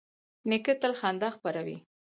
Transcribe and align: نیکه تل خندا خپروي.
نیکه 0.49 0.73
تل 0.81 0.93
خندا 0.99 1.29
خپروي. 1.35 1.77